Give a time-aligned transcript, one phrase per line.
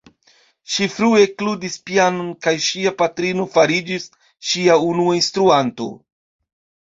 [0.75, 4.09] Ŝi frue ekludis pianon kaj ŝia patrino fariĝis
[4.53, 5.91] ŝia unua instruanto.